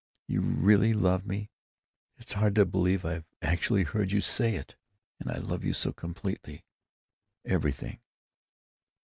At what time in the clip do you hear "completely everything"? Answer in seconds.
5.93-7.99